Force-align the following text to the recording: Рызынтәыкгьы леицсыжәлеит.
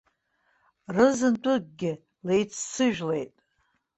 Рызынтәыкгьы 0.95 1.93
леицсыжәлеит. 2.25 3.33